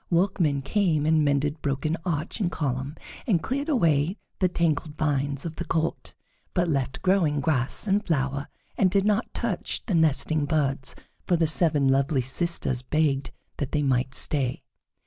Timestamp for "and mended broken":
1.05-1.95